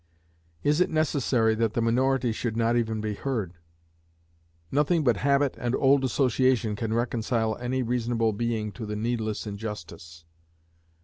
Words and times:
Is 0.63 0.81
it 0.81 0.89
necessary 0.89 1.53
that 1.53 1.75
the 1.75 1.79
minority 1.81 2.31
should 2.31 2.57
not 2.57 2.75
even 2.75 3.01
be 3.01 3.13
heard? 3.13 3.53
Nothing 4.71 5.03
but 5.03 5.17
habit 5.17 5.53
and 5.59 5.75
old 5.75 6.03
association 6.03 6.75
can 6.75 6.91
reconcile 6.91 7.55
any 7.57 7.83
reasonable 7.83 8.33
being 8.33 8.71
to 8.71 8.87
the 8.87 8.95
needless 8.95 9.45
injustice. 9.45 10.25